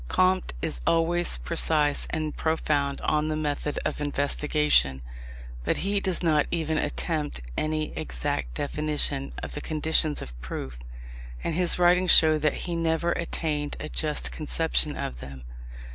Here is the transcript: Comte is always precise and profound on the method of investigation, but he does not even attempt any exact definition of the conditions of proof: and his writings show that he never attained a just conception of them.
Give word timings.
Comte 0.07 0.55
is 0.63 0.81
always 0.87 1.37
precise 1.37 2.07
and 2.09 2.35
profound 2.35 2.99
on 3.01 3.27
the 3.27 3.35
method 3.35 3.77
of 3.85 4.01
investigation, 4.01 5.03
but 5.63 5.77
he 5.85 5.99
does 5.99 6.23
not 6.23 6.47
even 6.49 6.79
attempt 6.79 7.39
any 7.55 7.95
exact 7.95 8.55
definition 8.55 9.31
of 9.43 9.53
the 9.53 9.61
conditions 9.61 10.19
of 10.19 10.41
proof: 10.41 10.79
and 11.43 11.53
his 11.53 11.77
writings 11.77 12.09
show 12.09 12.39
that 12.39 12.65
he 12.65 12.75
never 12.75 13.11
attained 13.11 13.77
a 13.79 13.89
just 13.89 14.31
conception 14.31 14.97
of 14.97 15.17
them. 15.17 15.43